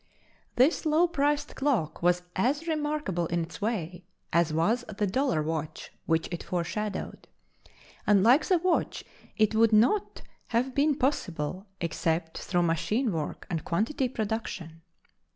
[0.55, 5.91] This low priced clock was as remarkable in its way as was the dollar watch,
[6.07, 7.27] which it foreshadowed.
[8.07, 9.03] And like the watch,
[9.37, 14.81] it would not have been possible except through machine work and quantity production.